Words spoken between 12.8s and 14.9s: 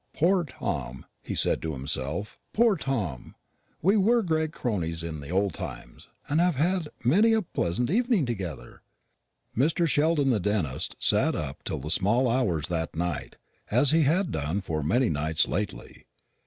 night, as he had done for